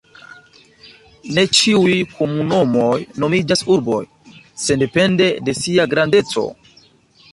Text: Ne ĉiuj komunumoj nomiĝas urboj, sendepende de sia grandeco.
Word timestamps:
Ne 1.37 1.43
ĉiuj 1.57 1.93
komunumoj 2.13 2.95
nomiĝas 3.25 3.63
urboj, 3.77 4.01
sendepende 4.65 5.29
de 5.51 5.59
sia 5.61 5.87
grandeco. 5.93 6.49